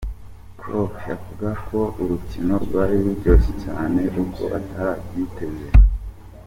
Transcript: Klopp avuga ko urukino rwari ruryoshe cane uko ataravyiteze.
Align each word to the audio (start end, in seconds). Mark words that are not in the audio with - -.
Klopp 0.59 0.93
avuga 1.13 1.49
ko 1.67 1.79
urukino 2.01 2.53
rwari 2.65 2.95
ruryoshe 3.03 3.51
cane 3.63 4.01
uko 4.23 4.43
ataravyiteze. 4.57 5.67